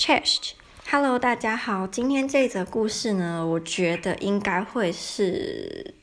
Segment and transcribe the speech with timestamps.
[0.00, 1.86] Chest，Hello，大家好。
[1.86, 5.94] 今天这则故事呢，我觉得应该会是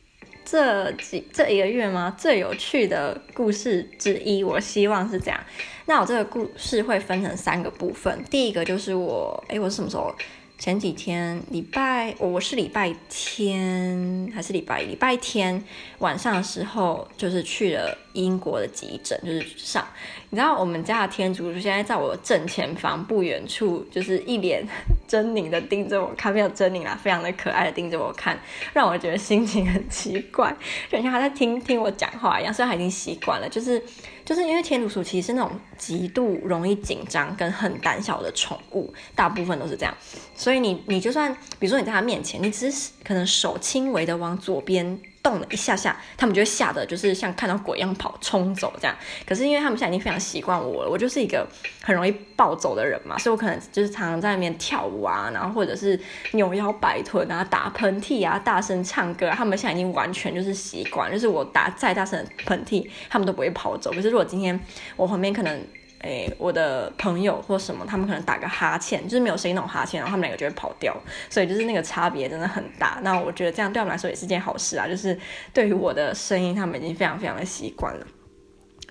[0.45, 4.43] 这几这一个月吗最有趣的故事之一。
[4.43, 5.39] 我希望是这样。
[5.87, 8.23] 那我这个故事会分成三个部分。
[8.25, 10.13] 第一个就是我，诶，我是什么时候？
[10.57, 14.81] 前几天礼拜，我是礼拜天还是礼拜？
[14.81, 15.63] 礼拜天
[15.99, 19.87] 晚上的时候，就是去了英国的急诊，就是上。
[20.31, 24.67] 你知道我们家的天竺鼠现在在我正前方不远处，就是一脸
[25.07, 28.39] 狰狞的盯着我看，没有狰狞啦，非常的可爱的盯着我看，
[28.73, 30.55] 让我觉得心情很奇怪，
[30.91, 32.53] 就像他在听听我讲话一样。
[32.53, 33.81] 虽然他已经习惯了，就是
[34.25, 39.93] 就是因为天竺鼠其实是那种极度容易紧张跟很胆小的宠物，大部分都是这样。
[40.35, 44.99] 所以你你就算比如说你在他面前，你只是可能手轻微的往左边。
[45.27, 48.95] 动了一下下，他们就会吓得，就是像看到鬼一样跑冲走这样。
[49.25, 51.45] 可是因为他们现在已经非常习惯我了，我就是一个
[51.83, 55.99] 很容易暴走的人嘛，所以我可能就是常常在那边跳舞啊，然后或者是
[56.31, 59.29] 扭腰摆臀啊、打喷嚏啊、大声唱歌。
[59.31, 63.91] 他们现在已经完全就是习惯，就是我打再大声的喷嚏，他们都不会跑走。
[63.91, 64.57] 可是如果今天
[64.95, 65.61] 我旁边可能。
[66.01, 70.95] 诶，我的朋友或什么，他们可能打个哈欠，就是没有声音那种哈欠，然后他们两个就会跑掉，
[71.29, 72.99] 所以就是那个差别真的很大。
[73.01, 75.17] 那我觉得这样对他们来说也是件好事啊， 就是
[75.53, 78.05] 对于我的声音，他们已经非常非常的习惯了。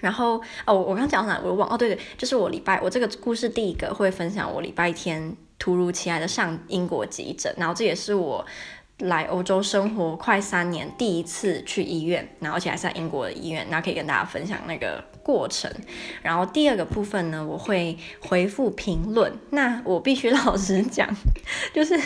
[0.00, 1.40] 然后哦，我刚讲到哪？
[1.42, 8.44] 我忘哦，对对，就是我礼拜我这个故事第一个会分享我礼拜天突如其来的上英国急诊，然后这也是我。
[9.00, 15.68] 来欧洲生活快三年，第一次去医院，然后而且还是在英国的医院，然后可以跟大家分享那个过程。
[16.22, 19.32] 然后第二个部分呢，我会回复评论。
[19.50, 21.08] 那我必须老实讲，
[21.74, 21.98] 就是，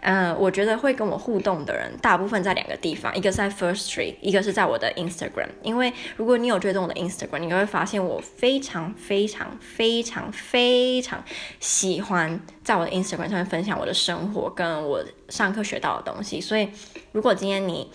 [0.00, 5.50] 呃，我觉得会跟我互动的人，大部分在两个地方，一个是在 First Street，一个是在我的 Instagram。
[5.62, 11.22] 因为如果你有追踪我的 Instagram，你会发现我非常非常非常非常
[11.60, 16.40] 喜欢在我的 Instagram 上面分享我的生活跟我上课学到的东西。
[16.40, 16.68] 所以，
[17.12, 17.88] 如果今天你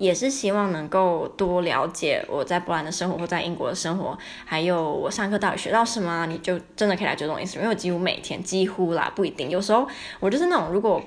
[0.00, 9.86] 也是希望能够多了解我在波兰的生活或在英国的生活，还有我上课到底学到什么，你就真的可以来追踪一下因为我几乎每天几乎啦，不一定，有时候
[10.18, 11.02] 我就是那种如果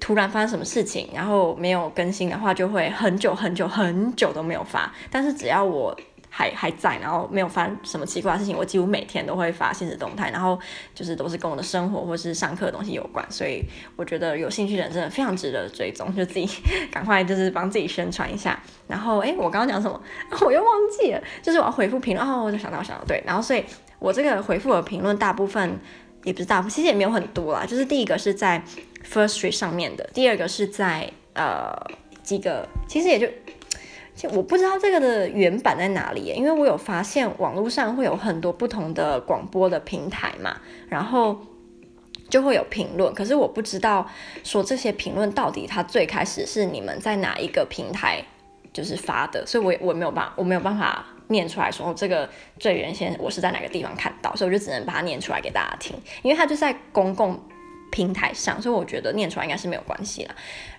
[0.00, 4.92] 突然发生什么事情，然后没有更新的话，就会很久很久很久都没有发。
[5.12, 5.96] 但是只要我
[6.38, 10.56] 还还在，然后没有发生什么奇怪的事情，我几乎每天都会发现实动态，然后
[10.94, 13.64] 就是都是跟我的生活或是上课的东西有关，所以
[13.96, 16.48] 我觉得有兴趣的人真的非常值得追踪，就自己
[16.92, 18.56] 赶快就是帮自己宣传一下。
[18.86, 20.00] 然后诶，我刚刚讲什么？
[20.46, 23.64] 我又忘记了，就是我要回复评论哦，我就想到想到对，然后所以
[23.98, 25.76] 我这个回复的评论大部分
[26.22, 28.62] 也不是大部分，其实也没有很多啦，就是第一个是在
[29.04, 31.74] First Street 上面的，第二个是在呃
[32.22, 33.26] 几个，其实也就。
[34.32, 41.38] 我不知道这个的原版在哪里，因为我有发现网络上会有很多不同的广播的平台嘛，然后
[42.28, 44.06] 就会有评论，可是我不知道
[44.42, 48.22] 说这些评论到底它最开始是你们在哪一个平台
[48.72, 52.28] 就是发的，所以我我没有办，我没有办法念出来说这个
[52.58, 57.38] 最原先我是在哪个地方看到，所以我就只能把它念出来给大家听，因为它就在公共
[57.90, 60.34] 平台上，所以我觉得念出来应该是没有关系啦。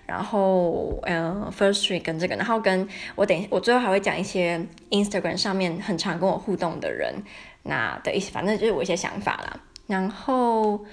[0.06, 4.60] 然后，嗯，First Tree 跟这个，然后跟我等，我最后还会讲一些
[4.90, 7.14] Instagram 上面很常跟我互动的人，
[7.62, 9.60] 那的一些，反正就是我一些想法啦。
[9.86, 10.84] 然后，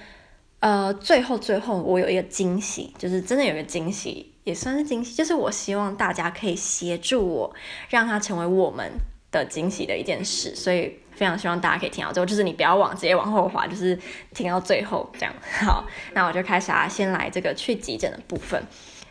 [0.60, 7.54] 呃，最后最后我有一个惊喜，就是真的有一个惊喜，也算是惊喜，就是我希望大家可以协助我，
[7.88, 8.92] 让它成为我们
[9.32, 13.98] 的惊喜的一件事，所以非常希望大家可以听到最后，就是你不要往直接往后滑，就是
[14.32, 15.34] 听到最后这样。
[15.64, 15.84] 好，
[16.14, 18.62] 那我就开始啊，先来这个去急诊的部分。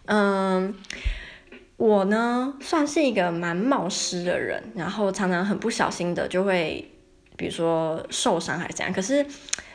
[0.05, 0.73] 嗯，
[1.75, 6.89] 我呢算是一个蛮冒失的人，然后常常很不小心的就会，
[7.35, 9.25] 比如说受伤还是怎样，可是。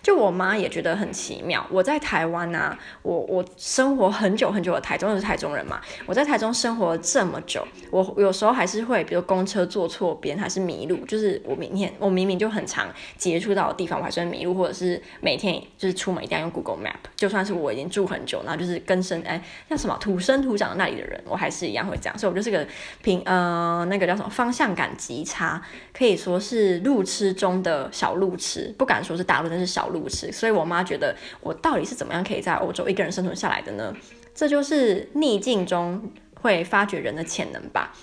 [0.03, 1.65] 就我妈也觉得很奇妙。
[1.71, 5.81] 我在台湾啊，我我生活很久很久的台中，是台中人嘛。
[6.07, 10.97] 我在台中生活了这么久，我有时候还是会，比如公车坐错边，还是迷路。
[11.07, 16.97] 就是我明天我明明就很常接触到的地方，我还是迷路，或者是每天就是出门一定要用 Google Map。
[17.15, 22.19] 就算是我已经住很久，然后就是根深哎，像什么土生土长的那里的人，我还是一样会这样。
[22.19, 22.67] 所以我就是个
[23.03, 25.63] 平呃那个叫什么方向感极差，
[25.97, 29.92] 可以说是路痴中的小路痴，不敢说是大路，但是小。
[29.93, 33.95] 路痴，所以我妈觉得我到底是怎么样可以在欧洲一个人生存下来的呢？
[34.35, 36.11] 这就是逆境中
[36.41, 37.95] 会发掘人的潜能吧。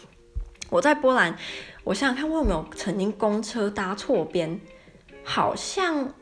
[0.70, 1.36] 我在波兰，
[1.84, 4.62] 我想想看，我有没有曾经公车搭错边？
[5.24, 6.14] 好像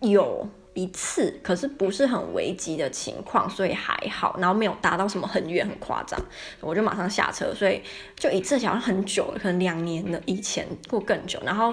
[0.00, 4.36] 有一次，可是不是很危急的情况，所以还好。
[4.40, 6.20] 然后没有搭到什么很远很夸张，
[6.60, 7.54] 我就马上下车。
[7.54, 7.80] 所以
[8.16, 11.40] 就一次，好像很久了，可能两年了以前或更久。
[11.44, 11.72] 然后。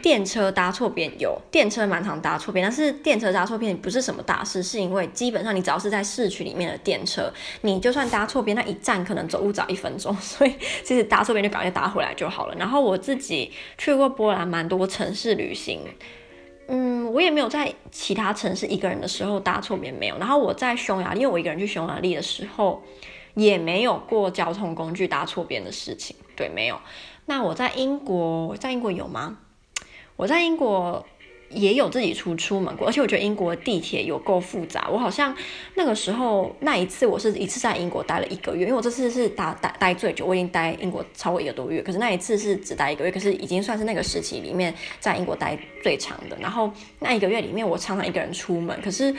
[0.00, 10.54] 电车搭错边有电车蛮常搭错边，但是电车搭错边不是什么大事，是因为基本上你只要是在市区里面的电车，你就算搭错边，那一站可能走路早一分钟， 所以
[10.84, 12.54] 其实搭错边就赶快搭回来就好了。
[12.56, 15.80] 然后我自己去过波兰蛮多城市旅行，
[16.68, 20.16] 嗯，我也没有在其他城市一个人的时候搭错边没有。
[20.18, 22.80] 然后我在匈牙利，因为我一个人去匈牙利的时候，
[23.34, 26.78] 也没有过交通工具搭错边的事情，对，没有。
[27.26, 29.38] 那我在英国，在英国有吗？
[30.18, 31.06] 我在英国
[31.48, 34.88] 也有自己出出门过，而且我觉得英国地铁有够复杂。
[34.90, 35.32] 我好像
[35.76, 41.80] 那个时候那一次，我是一次在英国待了一个月，因为我这次是待待待最久，我已经待英国超过一个多月。
[41.80, 46.36] 可是那一次是只待一个月，可是已经算是那个时期里面在英国待最长的。
[46.40, 46.68] 然后
[46.98, 49.14] 那一个月里面，我常常一个人出门，可是。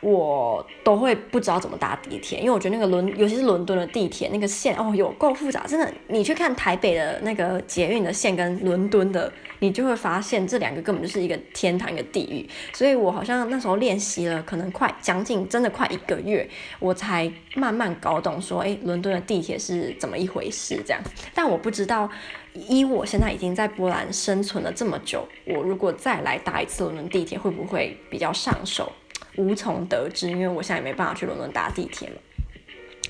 [0.00, 5.92] 我都会不知道怎么搭地铁，因为我觉得那个伦，尤其是伦敦的地铁那个线哦，有够复杂，真的。
[6.08, 12.46] 你去看台北的那个捷运的线跟伦敦的，你就会发现这两个根本就是一个天堂一个地狱。
[12.72, 16.48] 所以我好像那时候练习了，可能快将近真的快一个月，
[16.78, 21.02] 我才慢慢搞懂说，哎，伦敦的地铁是怎么一回事这样。
[21.34, 22.08] 但我不知道，
[22.52, 28.92] 依我现在已经在波兰生存了这么久，我如果再来搭一次伦敦地铁，会不会比较上手？
[29.36, 32.14] 无从得知，因为我现在也没办法去伦敦搭地铁了。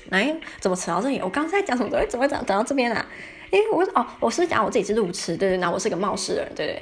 [0.09, 1.19] 哎，怎么扯到这里？
[1.21, 1.89] 我刚才讲什么？
[1.89, 3.05] 怎么怎么讲讲到这边啊？
[3.51, 6.81] 哎，我哦，我是讲我自己是路痴，对对，那我是个冒失的人，对对。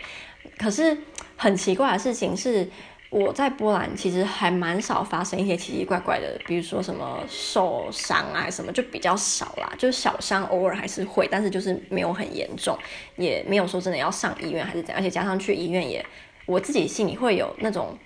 [0.57, 0.95] 可是
[1.35, 2.67] 很奇怪的事情是，
[3.09, 9.73] 我在波兰其实还蛮少发生一些奇奇怪怪的，比如说什么受伤啊什么，就比较少啦。
[9.75, 12.77] 就是小伤偶尔还是会，但是就是没有很严重，
[13.15, 14.97] 也没有说真的要上医院还是怎样。
[14.97, 16.05] 而且加上去医院也，
[16.45, 17.97] 我自己心里会有那种。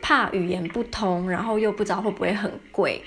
[0.00, 3.02] 怕语言不通，然后又不知道会不会很贵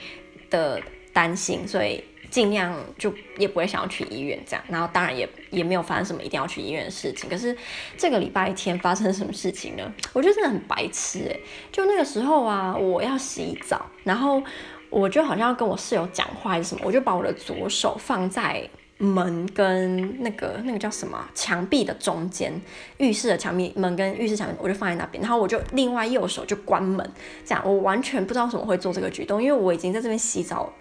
[0.50, 0.82] 的
[1.12, 4.64] 担心，所以尽量就也不会想要去医院这样。
[4.68, 7.30] 然后当然也也没有发生什么一定要去医院的事情。
[7.30, 7.56] 可是
[7.98, 9.94] 这个礼拜天发生什么事情呢？
[10.14, 11.40] 我觉得真的很白痴诶，
[11.72, 14.42] 就那个时候啊，我要洗澡，然后
[14.90, 18.70] 我就好像要跟我室友讲话还是什么，我就把我的左手放在。
[19.00, 22.54] 门跟那个那个叫什么墙壁的中间，
[22.98, 27.12] 浴室的墙壁门跟浴室墙壁，我就放在那边，然后我就另外右手就关门，
[27.44, 30.72] 这样我完全不知道怎么会做这个举动，因为我已经在这边洗澡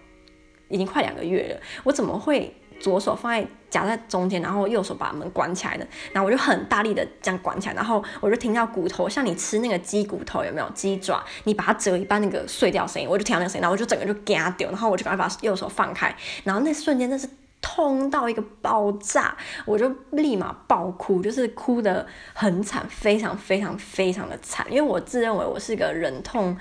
[0.68, 5.86] 已经快两个月了，我怎么会左手放在夹在中间，然后右手把门关起来呢？
[6.12, 16.14] 然后我就很大力的这样关起来，然后我就听到骨头，像你吃那个鸡骨头有没有鸡爪，你把它折一半那个碎掉声音，我就听到那个声音，然后我就整个就嘎掉，然后我就赶快把右手放开，
[16.44, 17.28] 然后那瞬间 那是。
[17.62, 24.66] 痛到一个爆炸，我就立马爆哭，就是哭得很惨，非常非常非常的惨。
[24.68, 26.54] 因为我自认为我是个忍痛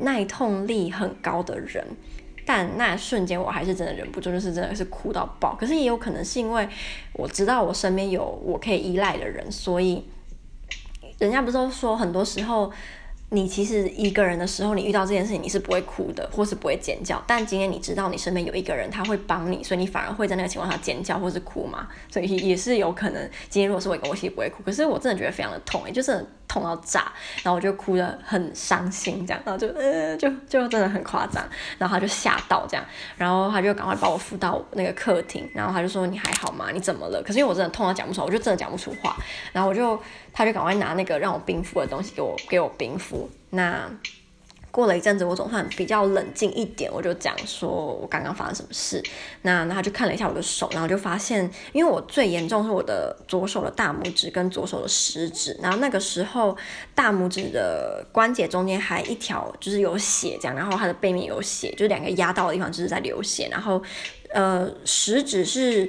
[0.00, 1.86] 耐痛力很高的人，
[2.44, 5.54] 但那瞬间我还是真的忍不住，就是真的是哭到爆。
[5.54, 6.68] 可是也有可能是因为
[7.12, 10.04] 我知道我身边有我可以依赖的人，所以
[11.18, 12.72] 人家不是都说很多时候。
[13.32, 17.22] 你其实一个人的时候，你遇到这件事情，你是不会哭的，或是不会尖叫。
[17.26, 21.88] 但今天你知道你身边有一个人，他会帮你，所以你反而会在那个情况下尖叫或是哭嘛。
[22.10, 24.62] 所以也是有可能，今天如果是我一个，我其实不会哭。
[24.62, 26.24] 可是我真的觉得非常的痛，也就是。
[26.52, 27.10] 痛到炸，
[27.42, 31.42] 然后我就哭得很伤心，这样，然后就呃，就就真的很夸张，
[31.78, 32.84] 然后他就吓到这样，
[33.16, 36.66] 然后他就赶快把我扶到那个客厅，然后他就说，你还好吗？
[36.70, 37.22] 你怎么了？
[37.22, 39.16] 可是因为我真的痛到讲不出，我就真的讲不出话，
[39.52, 39.98] 然后我就
[40.30, 43.88] 他就赶快拿那个让我冰敷的东西给我给我冰敷，那。
[44.72, 49.02] 过了一阵子，我总算比较冷静一点，我就讲说我刚刚发生什么事。
[49.42, 56.56] 那他就看了一下我的手，然后就发现，因为我最严重是我的左手的大拇指跟左手的食指，然后那个时候
[56.94, 63.82] 大拇指的关节中间还一条就是有血这样，然后它的背面有血，就是两个压到的地方就是在流血，然后
[64.32, 65.86] 呃食指是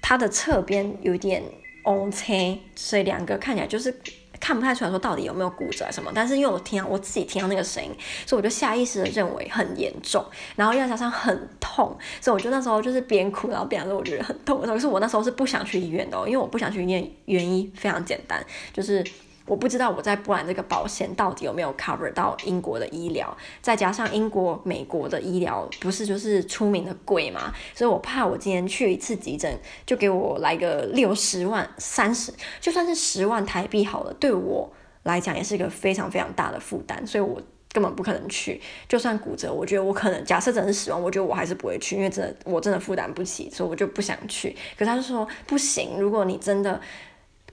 [0.00, 1.42] 它的侧边有点
[1.82, 3.92] 凹陷，所以两个看起来就是。
[4.40, 7.90] 看不太出来，说到底有没有骨折什么，但是因为我听到我自己听到那个声音，
[8.26, 10.24] 所以我就下意识的认为很严重，
[10.56, 19.04] 然后又加上很痛，所以我就那时候就是边哭然后边说我觉得很痛，可是我那时候是不想去医院的，因为我不想去医院原因非常简单，就是。
[19.46, 34.68] 我不知道我在波兰这个保险到底有没有 cover 到英国的医疗，再加上英国、美国的医疗不是就是出名的贵嘛，所以我怕我今天去一次急诊就给我来个六十万、三十，就算是十万台币好了，对我
[35.04, 37.40] 来讲也是一个非常非常大的负担，所以我
[37.72, 38.60] 根本不可能去。
[38.88, 44.56] 就算骨折，我觉得我可能假设真的是十万，我觉得我还是不会去，因为真的我真的负担不起，所以我就不想去。
[44.76, 46.80] 可他就说不行，如果你真的。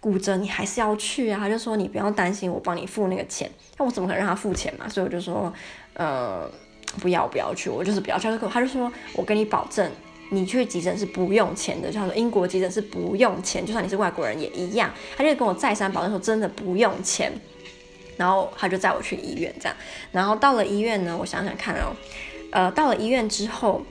[0.03, 3.49] 骨折你还是要去啊，他就说你不要担心，我帮你付那个钱。
[3.77, 4.85] 那我怎么可能让他付钱嘛？
[4.89, 5.51] 所以我就说，
[5.93, 6.45] 呃，
[6.99, 8.19] 不要不要去，我就是不要。
[8.19, 8.29] 他
[8.59, 9.89] 就说，我跟你保证，
[10.29, 14.91] 你去急诊是不用钱的，就像说英国急诊是不用钱，就算你是外国人也一样。
[15.15, 17.31] 他就跟我再三保证说真的不用钱，
[18.17, 19.77] 然后他就载我去医院这样。
[20.11, 21.95] 然后到了医院呢，我想想看哦，
[22.51, 23.81] 呃，到了医院之后，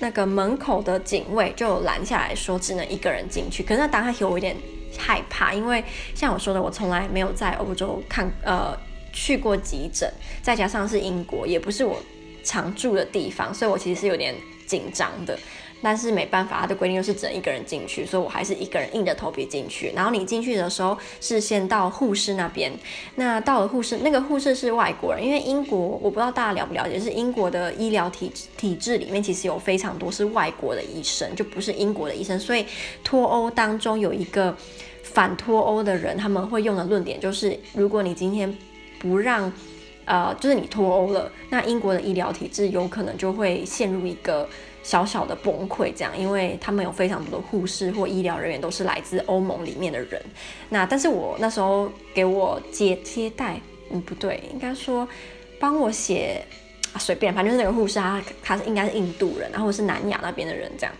[0.00, 3.62] 那个门口的警卫就拦下来说只能一个人进去。
[3.62, 4.56] 可是那当下有一点
[4.98, 5.82] 害怕，因为
[6.14, 8.76] 像我说的，我从来没有在欧洲看呃
[9.12, 10.10] 去过急诊，
[10.42, 12.00] 再加上是英国，也不是我
[12.44, 14.34] 常住的地方，所以我其实是有点
[14.66, 15.38] 紧张的。
[15.82, 19.92] 但是没办法，他的规定就是只能一个人进去，所以我还是一个人硬着头皮进去。
[19.94, 22.72] 然后你进去的时候是先到护士那边，
[23.16, 32.40] 那到了护士，那个护士是外国人，因为英国我不知道大家了不了解，是英国的医疗体体制里面其实有非常多是外国的医生，就不是英国的医生。
[32.40, 32.64] 所以
[33.04, 34.56] 脱欧当中有一个
[35.02, 38.52] 反脱欧的人，他们会用的论点就是，如果你今天
[38.98, 39.52] 不让，
[40.06, 44.48] 呃，就是你脱欧了，那英国的医疗体制有可能就会陷入一个。
[44.86, 50.22] 小小的崩溃，这样，因为他们有非常多的护士或医疗人员都是来自欧盟里面的人。
[50.68, 55.06] 那但是我那时候给我接接待，嗯，不对，应该说
[55.58, 56.40] 帮我写
[56.92, 60.94] 啊，随便，反正是那个护士，他他是应该是印度人，然后是南亚那边的人，这样。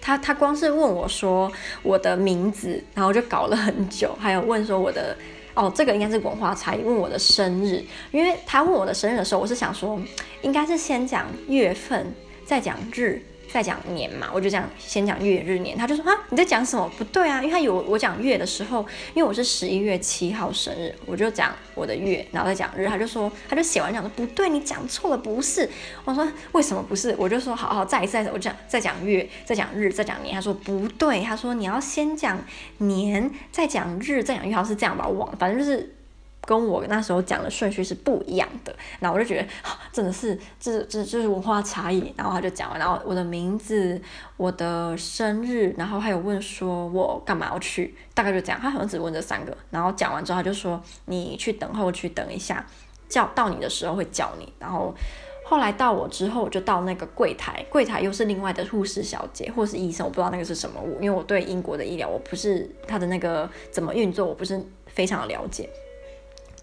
[0.00, 1.52] 他他光是问我说
[1.84, 5.16] 我的名字，然后就搞了很久，还有问说我的
[5.54, 10.00] 哦，这个应该是文化差异，问我的生日，因为他问我的生日的时候，我是想说
[10.42, 12.12] 应该是先讲月份。
[12.48, 13.20] 再讲日，
[13.52, 15.76] 再讲年嘛，我就这样先讲月日年。
[15.76, 16.90] 他就说啊，你在讲什么？
[16.96, 18.80] 不对啊，因为他有我讲月的时候，
[19.12, 22.86] 因为我是十一月七号生日，我就讲我的月，然后再讲日。
[22.86, 25.68] 他就说，他就写完讲说不对，你讲错了，不是。
[26.06, 27.14] 我说为什么不是？
[27.18, 30.34] 我就说好好再一次，我讲再讲月，再讲日，再讲年。
[30.34, 32.42] 他说不对，他说你要先讲
[32.78, 35.94] 年，再讲日，再讲月，好像是这样吧，我忘了，反正就是。
[36.48, 39.46] 跟我那时候讲的顺序是不一样的，然后我就觉得
[39.92, 42.10] 真的是这这这是文化差异。
[42.16, 44.00] 然后他就讲完，然后我的名字、
[44.38, 48.58] 我的生日，然后还有问说我干嘛要去，大概就这样。
[48.58, 52.64] 他好像只问这三个，然后讲完之后他就说你去等候区等一下，
[53.10, 54.50] 叫到你的时候会叫你。
[54.58, 54.94] 然后
[55.44, 65.68] 后来到我之后，就到那个柜台，柜台又是另外的护士小姐或是医生，我不知道那个是什么，因为我对英国的医疗我不是他的那个怎么运作，我不是非常了解。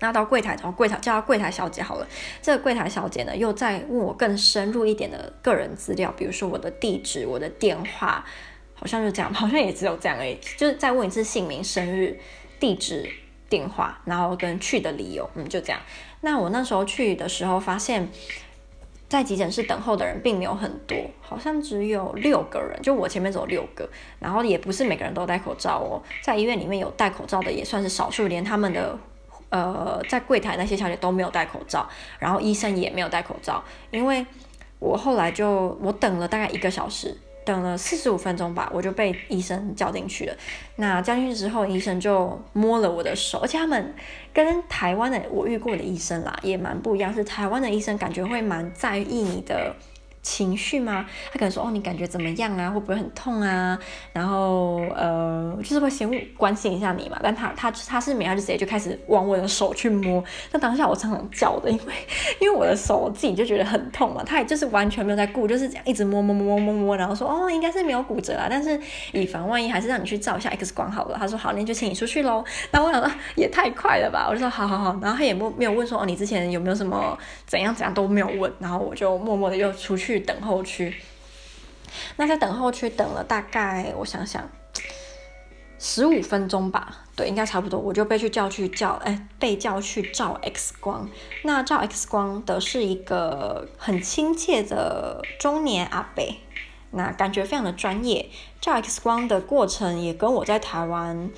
[0.02, 2.08] 那到柜台，然后柜台叫她柜台小姐好了。
[2.42, 8.26] 这个柜台小姐呢，又再问我更深入一点的个人资料，比如说我的地址、我的电话，
[8.74, 10.38] 好像就这样， 好像也只有这样而已。
[10.58, 12.20] 就是再问一次姓名、生日、
[12.60, 13.10] 地址、
[13.48, 15.80] 电话，然后跟去的理由，嗯，就这样。
[16.22, 18.10] 那我那时候去的时候，发现，
[19.08, 29.00] 在急诊室等候的人并没有很多，好像只有六个人，就我前面走六个，然后也不是每个人都戴口罩哦，在医院里面有戴口罩的也算是少数，连他们的。
[29.50, 31.88] 呃，在柜台那些小姐都没有戴口罩，
[32.20, 34.26] 然后医生也没有戴口罩，因为
[34.80, 40.36] 我后来就我等了大概一个小时，等了四十五分钟吧，我就被医生叫进去了。
[40.76, 43.94] 那叫进去之后，医生就摸了我的手，而且他们
[44.34, 49.76] 跟台湾的我遇过的医生啦也蛮不一样，是台湾的医生感觉会蛮在意你的。
[50.26, 51.06] 情绪吗？
[51.32, 52.68] 他可能说哦，你感觉怎么样啊？
[52.72, 53.78] 会不会很痛啊？
[54.12, 57.20] 然后呃，就是会先关心一下你嘛。
[57.22, 60.24] 但他他他是没，他就直接就开始往我的手去摸。
[60.52, 61.94] 那当下我常常叫的，因为
[62.42, 64.24] 因为我的手我自己就觉得很痛嘛。
[64.26, 68.48] 他也就是完全没有在顾，就是这样一直摸摸摸摸摸摸，然后说哦，应该是没有骨折啊。
[68.50, 68.80] 但是
[69.14, 71.18] 以防万一，还是让你去照一下 X 光好了。
[71.20, 72.44] 他说好，那就请你出去喽。
[72.72, 74.26] 那我想说也太快了吧？
[74.28, 74.98] 我就说好好好。
[75.00, 77.16] 然后他也没没有问说哦，你之前有没有什么
[77.46, 78.52] 怎样怎样都没有问。
[78.58, 80.15] 然后我就默默的又出去。
[80.16, 80.96] 去等候区，
[82.16, 84.50] 那在等候区等了大概，我想想，
[85.78, 91.10] 十五分钟吧，对，应该差不多，我就被去叫去叫，哎，被叫去照 X 光。
[91.44, 96.24] 那照 X 光的是一个很亲切的中年阿伯，
[96.92, 98.30] 那感觉非常的专业。
[98.62, 101.30] 照 X 光的过程也跟我在台湾，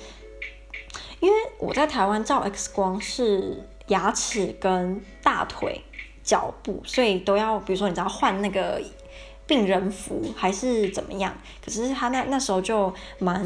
[1.18, 5.82] 因为我在台湾照 X 光是牙齿跟大腿。
[6.28, 8.78] 脚步，所以都要，比如说，你知道换那个
[9.46, 11.34] 病人服还是怎么样？
[11.64, 13.42] 可是他那那时候就蛮，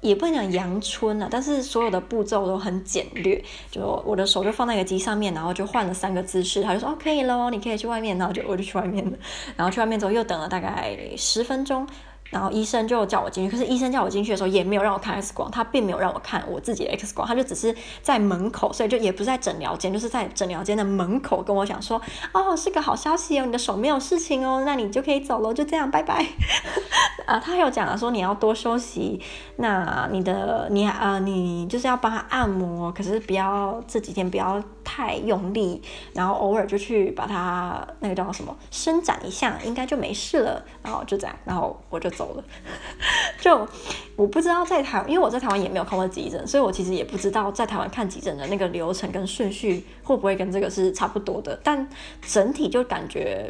[0.00, 9.18] 也不能讲阳春了，但是所有的步骤都很简略，就我的手就放在一个机上面，然后就换了三个姿势，他就说哦可以喽，你可以去外面，然后就我就去外面了，
[9.56, 11.84] 然后去外面之后又等了大概十分钟。
[12.30, 22.00] 然后医生就叫我进去，可是医生叫我进去的时候也没有让我看 X 光，他并没有让我看我自己的 X 光，他就只是在门口，所以就也不是在诊疗间，就是在诊疗间的门口跟我讲说，
[22.32, 26.26] 哦，是个好消息哦，你的手没有事情哦，那你就可以走了，就这样，拜拜。
[27.26, 29.20] 啊，他还有讲了说你要多休息，
[29.56, 35.82] 那你的你啊、呃，你就是要帮他按摩，可是不要这几天不要太用力，
[36.14, 40.64] 然后偶尔就去把它那个叫什么伸展一下，应该就没事了。
[40.82, 42.44] 然后就这样，然后我就走了。
[43.40, 43.68] 就
[44.14, 51.58] 我不知道在台，因为我在台湾也没有看过急诊，所以我其实也不知道在台湾看急诊的那个流程跟顺序会不会跟这个是差不多的。
[51.64, 51.88] 但
[52.22, 53.48] 整体就感觉。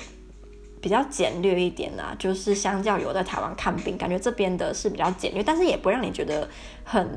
[0.79, 6.49] 比较简略一点啦，就是相较有在台湾看病，感觉这边的是比较简略，但是也不让你觉得
[6.85, 7.09] 很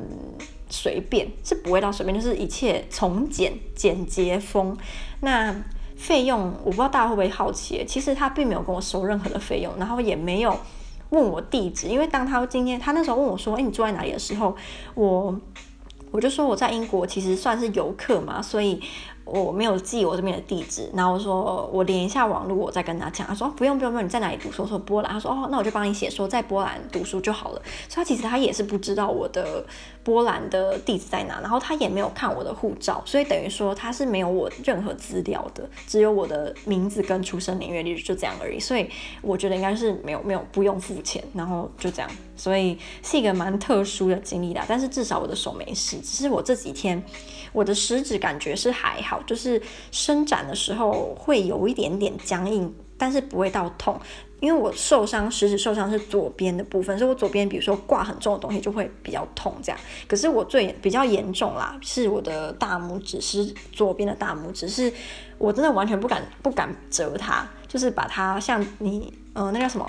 [0.70, 4.78] 随便，是不会到随便，就是一切从简简洁风。
[5.22, 5.56] 那
[5.98, 10.58] 费用我不知道大家会不会好奇，其实他并没有跟我收任何的费用，然后也没有
[11.10, 14.56] 问我地址，因为当他今天他那时候问我说：“哎，你住在哪里？”的时候，
[14.94, 15.40] 我
[16.12, 18.82] 我就说我在英国，其实算是游客嘛，所以。
[19.30, 23.28] 我没有记我这边的地址，然后我说我连一下网络，我再跟他讲。
[23.28, 24.64] 他说不用不用不用，你在哪里读书？
[24.64, 25.12] 我说波兰。
[25.12, 27.62] 他说哦，那我就帮你写说在波兰读书就好了。
[27.88, 29.64] 所以他其实他也是不知道我的
[30.04, 38.60] 波兰的地址在哪，然后他也没有看我的护照，所以等于说他是没有我任何资料的，只有我的名字跟出生年月日就这样而已。
[38.60, 38.90] 所以
[39.22, 44.66] 我觉得应该是没有没有不用付钱，然后就这样，所以是一个蛮特殊的经历啦。
[44.68, 47.04] 但是至少我的手没事，只是我这几天。
[47.52, 49.62] 我的食指感觉是还好，就是
[49.92, 54.00] 伸展的时候会有一点点僵硬，但是不会到痛。
[54.40, 59.78] 因为我受伤，食指受伤是左边的部分，所以我左边比如说挂很重的东西就会比较痛这样。
[60.08, 64.94] 可是我最比较严重啦，是我的大拇指，是左边的大拇指，是
[65.38, 69.86] 我真的完全不敢不敢折它，就是把它像你呃那叫什么？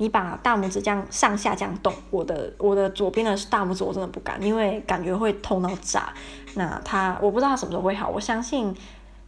[0.00, 6.12] 你把大拇指这样上下这样动，我的我的左边的大拇指我真的不敢，因为感觉会痛到炸。
[6.58, 8.76] 那他我不知道他什么时候会好，我相信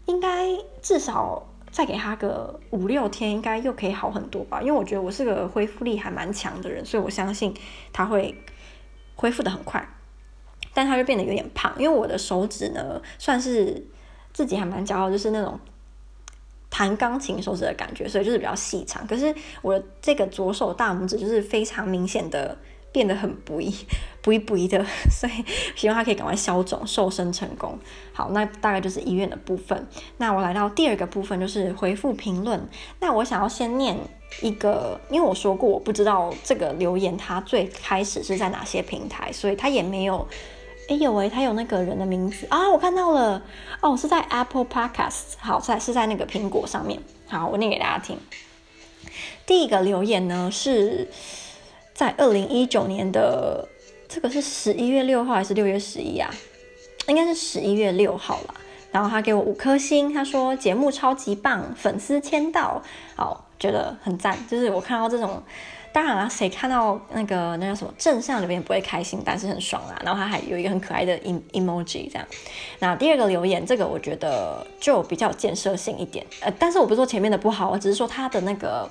[0.04, 0.48] 应该
[0.82, 4.60] 至少再给他个五六天，应该又可以好很多吧。
[4.60, 7.56] 因为我觉得我是个恢复力还蛮强的人，所以我相信
[7.92, 8.36] 他会
[9.14, 9.88] 恢复得很快。
[10.74, 13.86] 但他就变得有点胖，因为我的手指呢算是
[14.32, 15.58] 自己还蛮骄傲，就是那种。
[16.72, 19.04] 弹钢琴手指的感觉，所以就是比较细长。
[19.04, 22.56] 可是我这个左手大拇指就是非常明显的
[22.92, 23.74] 变得很不一、
[24.22, 25.44] 不一、不一的， 所以
[25.76, 27.78] 希望他可以赶快消肿、瘦身成功。
[28.12, 29.86] 好，那大概就是医院的部分。
[30.18, 32.68] 那我来到第二个部分，就是回复评论。
[33.00, 33.96] 那我想要先念
[34.42, 40.26] 一个，因为我说过我不知道这个留言它最开始是在哪些平台，所以它也没有。
[40.88, 43.40] 哎有哎，他有那个人的名字啊，我看到了
[43.80, 47.00] 哦，是在 Apple Podcast，好，在是在那个苹果上面。
[47.28, 48.18] 好，我念给大家听。
[49.46, 51.08] 第一个留言呢是
[52.00, 53.68] 在二零一九年的，
[54.08, 56.30] 这个是十一月六号还是六月十一啊？
[57.08, 58.54] 应该是十一月六号了。
[58.90, 62.82] 然后他给我五颗星，他说节目超级棒，粉丝签到，
[63.14, 64.34] 好，觉得很赞。
[64.48, 65.42] 就是我看到这种。
[65.92, 70.00] 当然了，谁看到那个那叫什么正向留言不会开心，但是很爽啦。
[70.04, 72.24] 然后他还有一个很可爱的 emoji 这样。
[72.78, 76.24] 那第二个留言，这个我觉得就比较建设性一点。
[76.40, 78.88] 呃，但是我不是说前面的不好，我只是说他的那个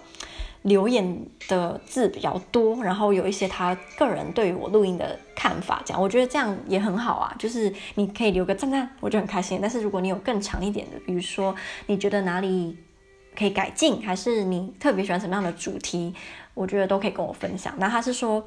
[0.64, 7.34] 留言的字比较多，然后有一些他个人对于我录音的看法，这样我觉得这样也很好啊。
[7.40, 9.60] 就是你可以留个赞赞，我就很开心。
[9.62, 11.56] 但是如果你有更长一点的，比如说
[11.88, 12.78] 你觉得哪里
[13.38, 16.14] 可以改进，还是你特别喜欢什么样的主题？
[16.54, 17.74] 我觉得都可以跟我分享。
[17.78, 18.44] 那他是说，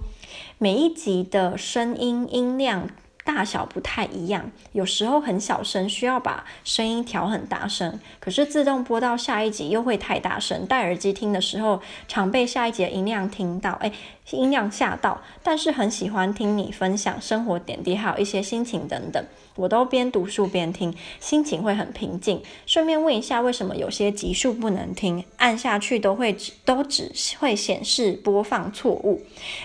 [0.58, 2.86] 每一集的声音音量
[3.24, 10.66] 大小不太一样，有时候很小声，需要把声音调很大声，可是自动播到下一集又会太大声。
[10.66, 13.92] 戴耳机听的时候，常被下一集的音量听到，哎，
[14.30, 15.20] 音量吓到。
[15.42, 19.24] 但是很喜欢听你分享生活点滴，还有一些心情等等。
[19.54, 22.42] 我都边读书边听，心情会很平静。
[22.66, 25.24] 顺便问一下，为什么有些集数不能听？
[25.36, 29.22] 按下去都会只都只会显示播放错误。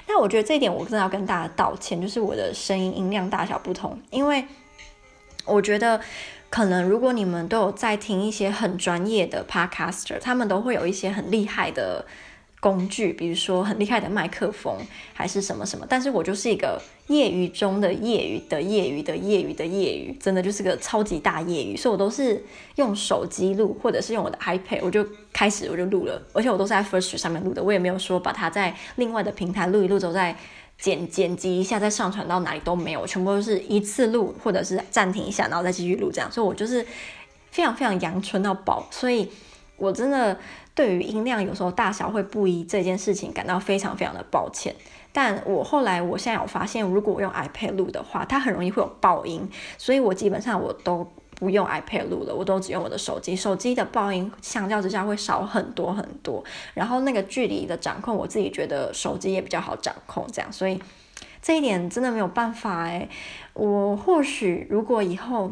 [0.07, 3.99] 那我觉得这一点我真的要跟大家道歉，就是我的声音音量大小不同。
[4.09, 4.45] 因为
[5.45, 6.01] 我觉得
[6.49, 12.05] 可能如果你们都有在听一些很专业的 podcaster，他们都会有一些很厉害的。
[12.67, 14.75] 工具，比如说很厉害的麦克风，
[15.13, 22.43] 还是什么什么，但是我就是一个业余中的业余的业余的业余的业余，真的就是个超级大业余，所以我都是
[22.75, 30.35] 用手机录，或者是用我的 iPad，我就开始我就录了，而且我都是在 First 上面录的，我也没有说把它在另外的平台录一录之后再
[30.77, 36.85] 剪剪辑一下再上传到哪里都没有，全部都是一次录，或者是暂停一下然后再继续录这样，所以我就是
[37.51, 39.29] 非常非常阳春到爆，所以
[39.77, 40.37] 我真的。
[40.77, 44.75] 对于音量有时候大小会不一这件事情感到非常非常的抱歉，
[45.11, 56.43] 但我后来我现在有发现，如果我用 iPad 录的话，它很容易会有爆音，所以我基本上我都不用 iPad 录了，我都只用我的手机，手机的爆音相较之下会少很多很多，
[56.75, 60.79] 然后那个距离的掌控，我自己觉得手机也比较好掌控，这样，所以
[61.41, 63.09] 这一点真的没有办法诶，
[63.53, 65.51] 我或许如果以后。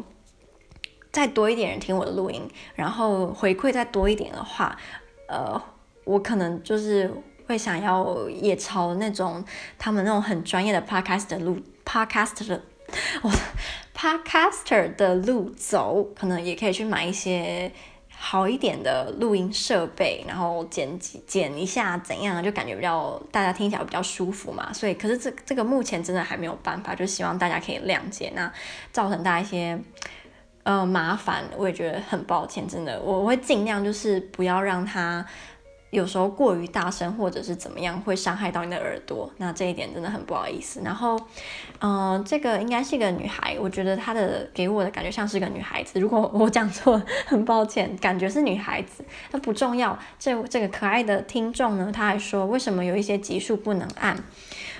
[1.11, 4.77] 再多一点人听我的录音，然后回馈再多一点的话，
[5.27, 5.61] 呃，
[6.03, 7.11] 我可能就是
[7.47, 9.43] 会想要也朝那种
[9.77, 12.61] 他们那种很专业的 podcast 的路，podcast 的，
[13.21, 13.31] 我
[13.95, 17.71] podcaster 的路走，可能也可以去买一些
[18.09, 24.71] 好一点的录音设备，然后剪辑剪一下怎样，就感觉比较大家听起来比较舒服嘛。
[24.73, 28.51] 所以，可是这这个目前真的还没有办法，就希望大家可以谅解，那
[28.91, 29.79] 造成大家一些。
[30.65, 35.23] 呃，麻烦，我也觉得很抱歉，真的，我会尽量就是不要让他
[35.91, 39.31] 有时候过于大声，或者是怎么样，会伤害到你的耳朵。
[39.37, 40.81] 那这一点真的很不好意思。
[40.83, 41.15] 然后，
[41.81, 45.99] 嗯、呃，这个应该是一个女孩，我觉得她的给我的感觉像是个女孩子。
[45.99, 49.95] 如果我讲错，很抱歉，感觉是女孩子，那不重要。
[50.17, 54.17] 这这个可爱的听众呢，他还说为什么有一些级数不能按？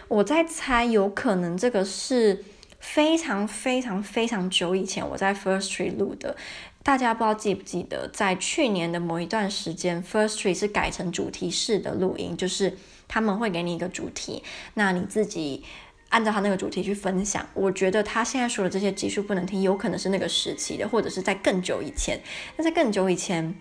[0.08, 2.44] 我在猜，有可能这个是。
[2.86, 6.38] 非常非常非常久以前，我在 Firstory 录的，
[6.84, 14.44] 大家不知道记不记得，在去年的某一段时间，Firstory 是改成主题式的录音，就是他们会给你一个主题，
[14.76, 15.64] 那你自己
[16.10, 17.46] 按照他那个主题去分享。
[17.54, 22.22] 我觉得他现在说的这些技术不能听，有可能是那个时期的，或者是在更久以前。
[22.56, 23.54] 那在更久以前，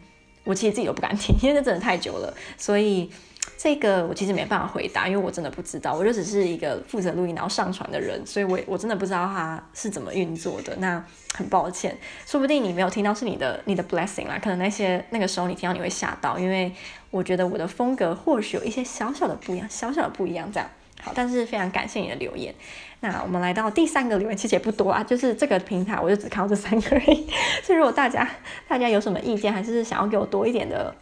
[0.45, 3.11] 我其实自己都不敢听，因为那真的太久了，所以。
[3.57, 10.77] 这个我其实没办法回答，因为我真的不知道，我就只是一个负责录音然后上传的人，所以我我真的不知道它是怎么运作的。
[10.77, 11.03] 那
[11.35, 16.73] 很抱歉，说不定你没有听到是你的你的 blessing 啦，可能那些那个时候你听到你会吓到，因为
[17.11, 20.69] 我觉得我的风格或许有一些小小的不一样，小小的不一样这样。
[21.03, 22.55] 好，但是非常感谢你的留言。
[23.01, 27.27] 那我们来到第三个留言，其实也不多啊，就是这个平台我就只看到这三个而已。
[27.63, 28.29] 所以如果大家
[28.69, 30.95] 大家有什么意见，还是想要给我多一点的。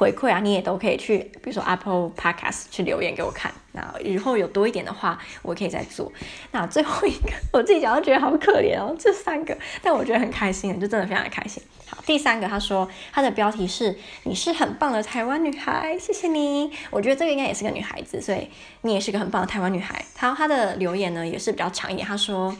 [0.00, 3.52] 回馈啊，你也都可以去，比如说 Apple Podcast 去留言给我看。
[3.72, 6.10] 那以后有多一点的话，我可以再做。
[6.52, 11.62] 那最后一个， 我自己讲都觉得好可怜哦，这三个，但我觉得很开心，就真的非常的开心。
[11.86, 16.72] 好，第三个，他说他的标题是“你是很棒的台湾女孩”，谢谢你。
[16.90, 18.48] 我觉得这个应该也是个女孩子，所以
[18.80, 20.02] 你也是个很棒的台湾女孩。
[20.14, 22.56] 他他的留言呢也是比较长一点，他说。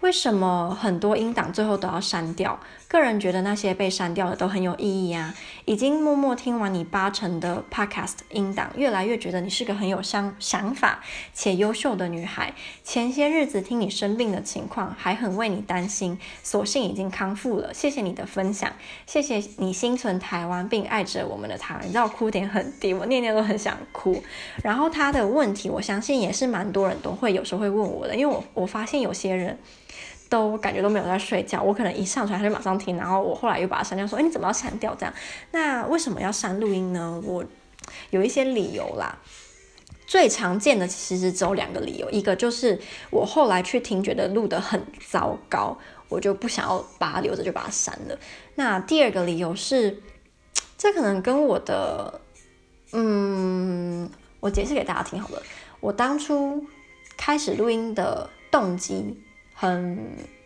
[0.00, 2.58] 为什么很多音档最后都要删掉？
[2.92, 5.34] 个人觉得那些被删掉的都很有意义啊！
[5.64, 11.02] 已经默默听完你八成的 podcast 音档，越来越觉得你是个很有想想法
[11.32, 12.52] 且优秀的女孩。
[12.84, 17.72] 前些日子听你生病的情况，还很为你担心，所幸已经康复了。
[17.72, 18.70] 谢谢你的分享，
[19.06, 21.82] 谢谢你心存台湾并爱着我们的台湾。
[21.84, 24.22] 你知道哭点很低，我念念都很想哭。
[24.62, 29.58] 然后他的问题，我相信也是蛮多人都会有时候会问我的，因为我我发现有些人。
[30.32, 35.14] 都感觉都没有在睡觉，我可能一上传他就马上听，然后我后来又把它删掉，说，哎，你怎么要删掉这样？
[35.50, 37.20] 那为什么要删录音呢？
[37.22, 37.44] 我
[38.08, 39.18] 有一些理由啦，
[40.06, 45.76] 最常见的其实只有两个理由，一个就是我后来去听，觉得录得很糟糕，
[46.08, 48.18] 我就不想要把它留着，就把它删了。
[48.54, 50.00] 那第二个理由是，
[50.78, 52.22] 这可能跟我的，
[52.92, 55.42] 嗯，我解释给大家听好了，
[55.80, 56.64] 我当初
[57.18, 59.22] 开始录音的动机。
[59.62, 59.96] 很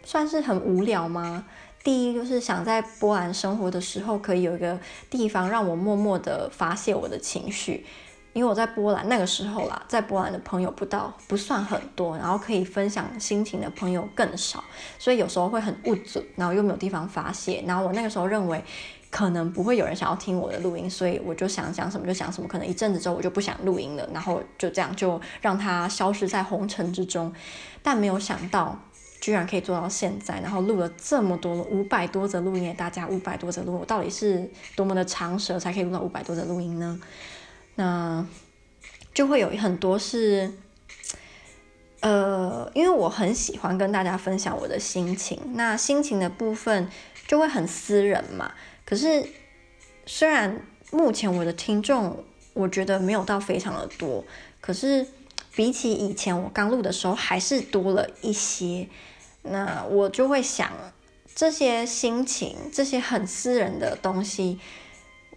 [0.05, 1.47] 算是很无聊吗？
[1.83, 7.87] 第一就是想在波兰生活的时候，可以有一个地方让我默默的发泄我的情绪。
[8.35, 14.63] 因为我在波兰那个时候啦，在波兰的朋友不到不算很多，然后可以分享心情的朋友更少，
[14.99, 17.65] 所以有时候会很无助，然后又没有地方发泄。
[17.67, 18.63] 然后我那个时候认为
[19.09, 22.47] 可能不会有人想要听我的录音，所以我就想讲什么就讲什么。
[22.47, 27.33] 可能一阵子之后我就不想录音了，然后就这样就让它消失在红尘之中。
[27.83, 28.79] 但没有想到。
[29.21, 37.01] 居然可以做到现在，然后录了这么多五百多则录音，大家五百多则录，我到底是多么的长舌才可以录到五百多则录音呢？
[37.75, 38.25] 那
[39.13, 40.53] 就会有很多是，
[42.01, 46.89] 呃，因为我很喜欢跟大家分享我的心情，那心情的部分
[47.27, 48.53] 就会很私人嘛。
[48.85, 49.27] 可是
[50.05, 50.61] 虽然
[50.93, 54.25] 目前我的听众我觉得没有到非常的多，
[54.61, 55.07] 可是。
[55.57, 58.87] 比起以前我刚录的时候，还是多了一些。
[59.43, 60.71] 那我就会想，
[61.35, 64.61] 这些心情，这些很私人的东西，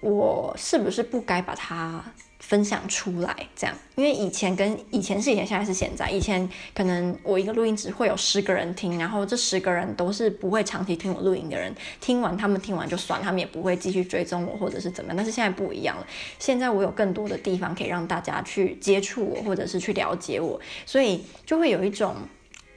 [0.02, 2.04] 我是不是不该把它
[2.50, 3.48] 分享出来？
[3.56, 6.10] 这样，因为以前跟以前是以前，现在是现在。
[6.10, 15.16] 以前可能我一个录音只会有十个人听，然后这十个人都是不会长期听我录音的人，听完他们听完就算，他们也不会继续追踪我或者是怎么样。
[15.16, 16.08] 但是现在不一样了，
[16.40, 22.16] 现在我有更多的地方可以让大家去接触我，或者是去了解我，所以就会有一种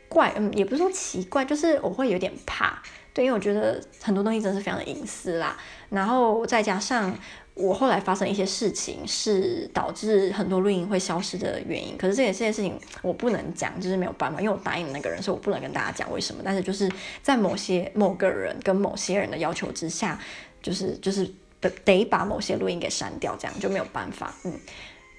[0.07, 2.83] 怪，嗯，也不是说奇怪，就是我会有点怕，
[3.15, 5.57] 对，因为我觉得很多东西真的是非常的隐私啦。
[5.89, 7.15] 然后再加上
[7.55, 11.97] 我后来发生一些事情，是导致很多录音会消失的原因。
[11.99, 16.41] 可是这些这件事情我不能讲，就是没有办法，因为我答应那个人，所以我不能跟大家讲为什么。
[16.45, 16.91] 但是就是
[17.23, 20.19] 在某些某个人跟某些人的要求之下，
[20.63, 24.35] 就是就是得得把某些录音给删掉，这样就没有办法。
[24.45, 24.59] 嗯，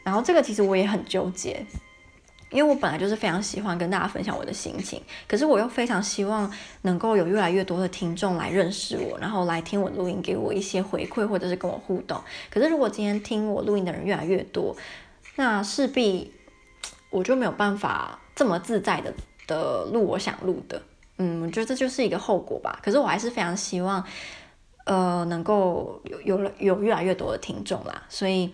[0.03, 1.63] 然后这个其实我也很纠结。
[2.53, 6.49] 因为我本来就是非常喜欢跟大家分享我的心情，可是我又非常希望
[6.83, 12.21] 能够有越来越多的听众来认识我，然后来听我录音，给我一些回馈，或者是跟我互动。
[12.51, 14.75] 可是如果今天听我录音的人越来越多，
[15.35, 16.31] 那势必
[17.09, 19.13] 我就没有办法这么自在的
[19.47, 20.81] 的录我想录的。
[21.17, 22.79] 嗯，我觉得这就是一个后果吧。
[22.83, 24.03] 可是我还是非常希望，
[24.85, 28.03] 呃，能够有有了有越来越多的听众啦。
[28.09, 28.53] 所以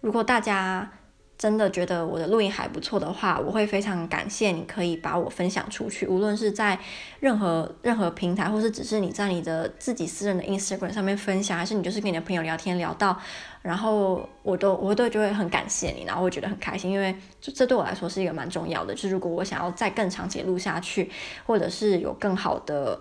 [0.00, 0.90] 如果大家，
[1.38, 6.76] 真的觉得我的录音还不错的话，我会非常感谢你可以把我分享出去，无论是在
[7.20, 13.16] 任何任何平台，或是只是你在你的自己私人的 Instagram 上面分享，还是你就是跟你的朋友聊天聊到，
[13.62, 18.92] 然后我都我都就会很感谢你，然后会觉得很开心，因为这这对我来说是一个蛮重要的。
[18.92, 21.08] 就是如果我想要再更长期录下去，
[21.46, 23.00] 或者是有更好的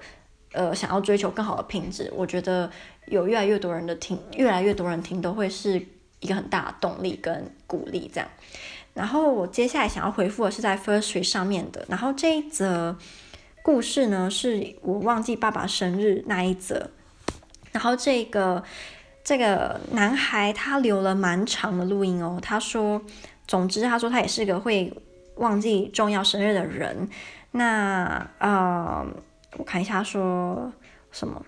[0.52, 2.69] 呃想要追求更好的品质，我觉得
[3.08, 5.84] 有越来越多人的听，越来越多人听都会是。
[6.20, 8.30] 一个很大的动力跟鼓励，这样。
[8.94, 11.86] 然后我接下来想要回复的是在 Firstory 上面的。
[11.88, 12.98] 然后这一则
[13.62, 16.90] 故事呢，是我忘记爸爸生日那一则。
[17.72, 18.64] 然后这个
[19.24, 22.40] 这个男孩他留了蛮长的录音哦。
[22.42, 23.00] 他说，
[23.48, 24.92] 总之他说他也是个会
[25.36, 27.08] 忘记重要生日的人。
[27.52, 29.06] 那呃，
[29.58, 30.72] 我看一下说
[31.12, 31.46] 什么。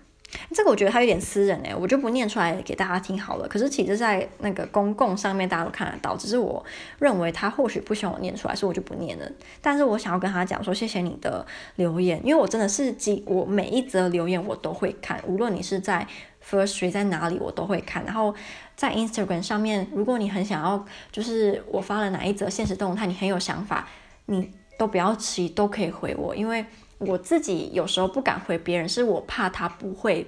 [0.53, 3.47] 这个我觉得他有点私人哎，我就不念出来给大家听好了。
[3.47, 6.15] 可是其实，在那个公共上面，大家都看得到。
[6.15, 6.63] 只是我
[6.99, 9.31] 认为他或许不希望我念出来，所以我就不念了。
[9.61, 16.05] 但是我想要跟他讲说，谢谢你的留言，因为我真的是几我每一则留言我都会看，无论你是在
[16.47, 18.05] Firstory 在哪里，我都会看。
[18.05, 18.33] 然后
[18.75, 23.87] 在 Instagram 上面，如果你很想要，就是我发了哪一则现实动态，你很有想法，
[24.27, 26.65] 你都不要迟疑，都可以回我，因为。
[26.99, 30.25] 我自己有时候不敢回别人，是我怕他不会，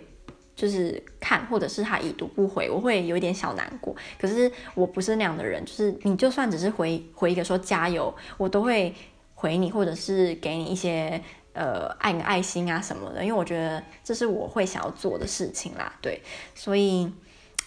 [0.56, 3.96] 就是看，或者是他已读不回，我会有一点小难过。
[4.20, 8.94] 可是我不是那样的人，就是你就算只是回回一个说加油，我都会
[9.36, 11.22] 回你，或者是给你一些
[11.54, 16.22] 呃爱个爱心啊什么的，因为我觉得这是我会想要做的事情啦，对，
[16.56, 17.12] 所以。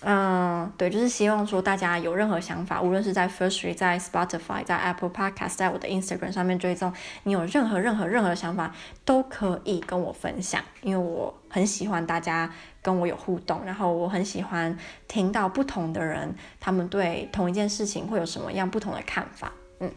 [0.07, 8.71] 嗯，对，就是希望说大家有任何想法，无论是在 Firstory、在 Spotify、在 Apple Podcast、在我的 Instagram 上面追踪，你有任何任何任何想法
[9.07, 14.77] 都可以跟我分享，因为我很喜欢大家跟我有互动，然后我很喜欢
[15.09, 19.51] 听到不同的人他们对同一件事情会有什么样不同的看法。
[19.81, 19.90] 嗯，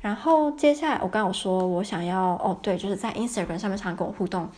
[0.00, 4.48] 然后接下来我刚有说我想要哦，对，就是在 Instagram 上面常跟我互动。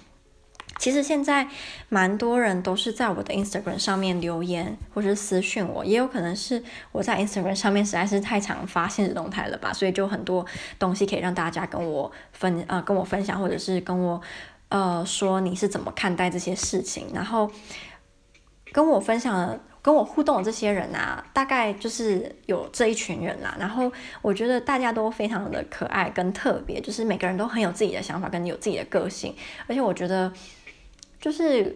[0.85, 1.49] 其实现在
[1.89, 10.45] 蛮多人都是在我的 Instagram 上面留言，或是私讯我，也有可能是我在 Instagram 上面实在是太常发现实动态了吧，所以就很多
[10.79, 14.21] 东西可以让大家跟我分啊、呃，跟我分享，或者是跟我
[14.69, 17.51] 呃说你是怎么看待这些事情，然后
[18.71, 23.57] 跟我分享、跟我互动的这些人啊，大概就是有这一群人啦。
[23.59, 29.35] 然后我觉得大家都非常的可爱跟特别，就是每个人都很有自己的想法，跟有自己的个性，
[29.67, 30.31] 而且我觉得。
[31.25, 31.75] 就是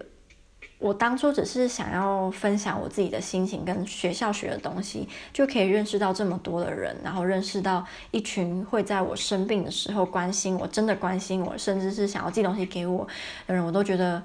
[0.79, 13.09] 我当初只是想要分享我自己的心情跟学校学的东西，就可以认识到这么多的人，然后认识到一群会在我生病的时候关心我，真的关心我，甚至是想要寄东西给我
[13.47, 14.23] 的人，我都觉得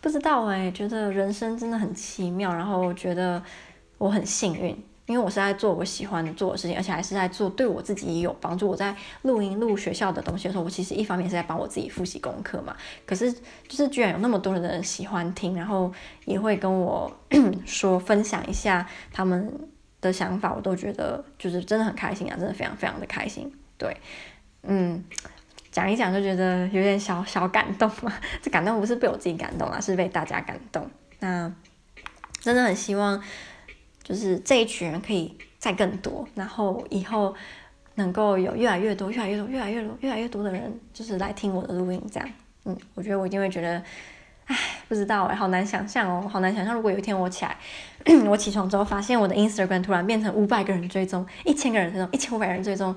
[0.00, 3.42] 不知道哎，觉得人生真的很奇妙，然后觉得
[3.98, 4.80] 我很幸运。
[5.06, 8.68] 因为我是在做我喜欢做的事情，而且还是在做对我自己也有帮助。
[8.68, 12.74] 我在录音录学校的东西的时候，我其实一方面是在帮我自己复习功课嘛。
[13.04, 15.92] 可是就是居然有那么多人喜欢听，然后
[16.24, 17.14] 也会跟我
[17.66, 19.52] 说分享一下他们
[20.00, 23.52] 的想法，我都觉得就是真的很开心啊，真的非常非常的开心。
[23.76, 23.94] 对，
[24.62, 25.04] 嗯，
[25.70, 28.10] 讲一讲就觉得有点小小感动嘛。
[28.40, 30.88] 这感动不是被我自己感动啊，是被大家感动。
[31.20, 31.52] 那
[32.40, 33.22] 真的很希望。
[34.04, 37.34] 就是这一群人可以再更多，然后以后
[37.94, 42.28] 能够有越来越多、越来越多、越来越多、越来越多的人，就是来听我的录音，这样，
[42.66, 43.82] 嗯，我觉得我一定会觉得，
[44.44, 44.56] 唉，
[44.88, 47.56] 不知道哎，好难想象哦，好难想象，如果有一天我起来，
[48.28, 52.94] 我起床之后发现我的 Instagram 突然变成五百个人追踪、一千个人追踪、一千五百人追踪，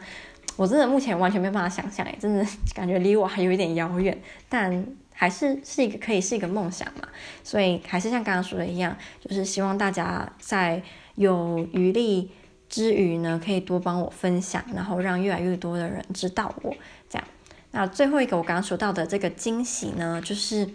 [0.58, 4.86] 我真的目前完全没办法想象哎，真的感觉离我还有一点遥远，但。
[5.20, 7.10] 还是是一个可以是一个梦想嘛，
[7.44, 10.84] 所以还是像刚刚说的一样，就是希望大家在
[11.16, 12.30] 有余力
[12.70, 16.72] 之余呢，可以多帮我分享，然后让越来越多的人知道我
[17.10, 17.28] 这样。
[17.72, 20.70] 那最后一个我刚刚说到的这个惊喜呢，就是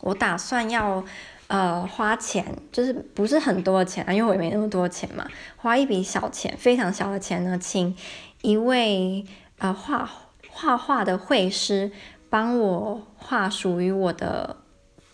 [0.00, 1.04] 我打算要
[1.46, 5.24] 呃花钱，就是不是很多的钱啊，因为我也没那么多钱嘛，
[5.56, 7.96] 花一笔小钱，非常小的钱呢，请
[8.42, 9.24] 一位
[9.58, 10.10] 呃画
[10.50, 11.92] 画画的绘师
[12.28, 14.56] 帮我画属于我的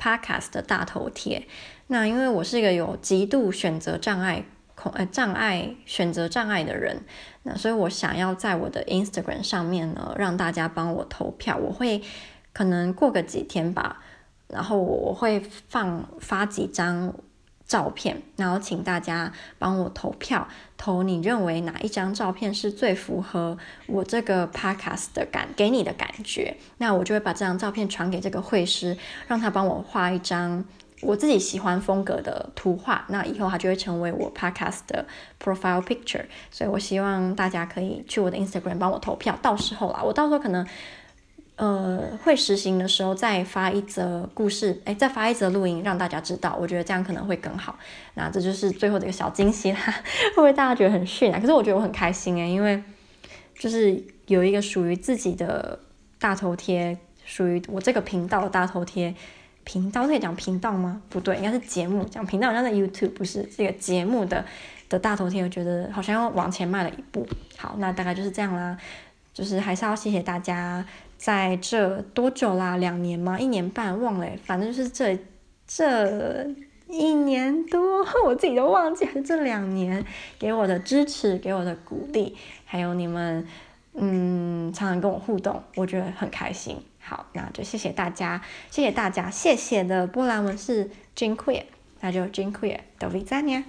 [0.00, 1.46] podcast 的大头贴。
[1.88, 4.44] 那因为我是一个有极度选择障碍
[4.74, 4.90] 恐。
[4.94, 7.04] 呃，障碍选择障碍的人，
[7.42, 11.56] 那所以我想要在我的 Instagram 上面呢，让大家帮我投票。
[11.56, 12.02] 我会
[12.52, 14.02] 可能过个几天吧，
[14.48, 17.14] 然后我会放发几张
[17.72, 23.56] 照片，然后请大家帮我投票，投你认为哪一张照片是最符合
[23.86, 26.54] 我这个 Podcast 的感给你的感觉。
[26.76, 30.62] 那我就会把这张照片传给这个绘师，让他帮我画一张。
[31.00, 35.04] 我自己喜欢风格的图画，那以后它就会成为我 podcast 的
[35.42, 36.24] profile picture。
[36.48, 39.36] 所以我希望大家可以去我的 Instagram 帮我投票。
[39.42, 40.64] 到时候啦，我到时候可能
[41.62, 46.58] 呃会实行的时候再发一则故事，哎，再发一则录音让大家知道。
[46.60, 47.78] 我觉得这样可能会更好。
[48.14, 49.78] 那这就是最后的一个小惊喜啦，
[50.34, 51.38] 会不会大家觉得很逊啊？
[51.38, 52.82] 可是我觉得我很开心哎，因为
[53.56, 55.78] 就是有一个属于自己的
[56.18, 59.14] 大头贴，属于我这个频道的大头贴。
[59.64, 61.00] 频道可以讲频道吗？
[61.08, 62.02] 不对，应该是节目。
[62.06, 64.44] 讲频道好像在 YouTube，不是这个节目的
[64.88, 65.40] 的大头贴。
[65.44, 67.24] 我觉得好像要往前迈了一步。
[67.56, 68.76] 好，那大概就是这样啦。
[69.32, 70.84] 就是还是要谢谢大家，
[71.22, 72.76] 在这多久啦？
[72.78, 73.38] 两年吗？
[73.38, 74.02] 一年半？
[74.02, 75.16] 忘了，反正就是这
[75.68, 76.44] 这
[76.88, 80.04] 一年多， 我自己都忘记，还是这两年
[80.36, 83.46] 给我的支持，给我的鼓励，还有你们
[83.94, 86.76] 嗯常常跟我互动，我觉得很开心。
[86.98, 91.62] 好，那就谢谢大家，谢谢大家，谢谢的波兰文是 Dziękuję，
[92.00, 93.62] 那就 Dziękuję，do widzenia。